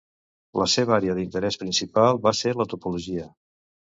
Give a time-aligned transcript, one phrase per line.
[0.61, 3.29] La seva àrea d'interès principal va ser la topologia.